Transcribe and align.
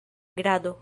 grado 0.35 0.79